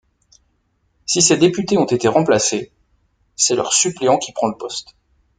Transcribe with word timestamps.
Si 1.05 1.21
ces 1.21 1.37
députés 1.37 1.77
ont 1.77 1.85
été 1.85 2.07
remplacés, 2.07 2.71
c'est 3.35 3.53
leur 3.53 3.71
suppléant 3.71 4.17
qui 4.17 4.31
prend 4.31 4.47
le 4.47 4.57
poste. 4.57 4.95